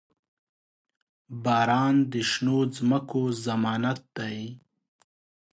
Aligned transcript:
•باران 1.43 1.95
د 2.11 2.13
شنو 2.29 2.57
ځمکو 2.75 3.21
ضمانت 3.45 4.01
دی. 4.17 4.39